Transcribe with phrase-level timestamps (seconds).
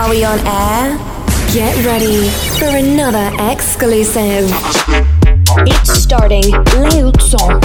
[0.00, 0.96] Are we on air?
[1.52, 4.48] Get ready for another exclusive.
[5.68, 6.44] It's starting.
[6.80, 7.60] Leudson.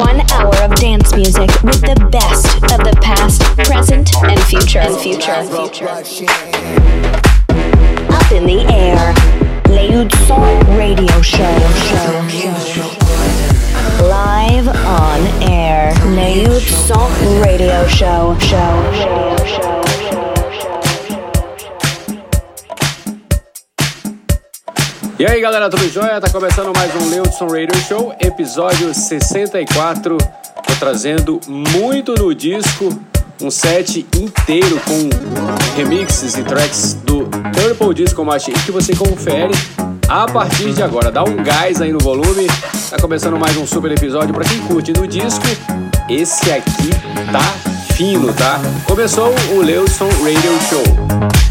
[0.00, 4.80] One hour of dance music with the best of the past, present, and future.
[4.80, 5.34] And future.
[8.10, 9.14] Up in the air.
[9.68, 11.58] Leudson Radio Show.
[11.86, 12.28] Show.
[12.58, 12.88] Show.
[14.04, 15.94] Live on air.
[16.06, 18.36] Leudson Radio Show.
[18.40, 18.92] Show.
[18.94, 19.46] Show.
[19.46, 19.87] Show.
[25.18, 26.20] E aí galera, tudo jóia?
[26.20, 30.16] Tá começando mais um Leudson Radio Show, episódio 64.
[30.16, 32.96] Tô trazendo muito no disco,
[33.42, 35.08] um set inteiro com
[35.76, 39.52] remixes e tracks do Purple Disco Machine que você confere
[40.08, 41.10] a partir de agora.
[41.10, 42.46] Dá um gás aí no volume.
[42.88, 45.44] Tá começando mais um super episódio para quem curte no disco.
[46.08, 46.90] Esse aqui
[47.32, 47.42] tá
[47.92, 48.60] fino, tá?
[48.86, 51.47] Começou o Leudson Radio Show.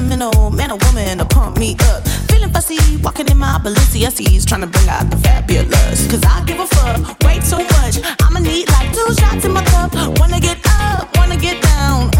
[0.00, 2.06] criminal, man or woman to pump me up.
[2.30, 6.10] Feeling fussy, walking in my Balenciagas, trying to bring out the fabulous.
[6.10, 7.96] Cause I give a fuck, way too much.
[8.22, 9.94] I'ma need like two shots in my cup.
[10.18, 12.19] Wanna get up, wanna get down.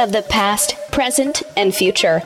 [0.00, 2.22] Of the past, present, and future.